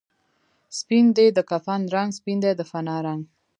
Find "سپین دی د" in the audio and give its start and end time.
0.77-1.39, 2.17-2.61